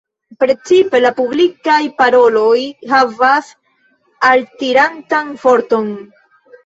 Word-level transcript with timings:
Precipe 0.43 1.01
la 1.01 1.09
publikaj 1.19 1.75
paroloj 1.99 2.57
havas 2.93 3.53
altirantan 4.33 5.31
forton. 5.45 5.93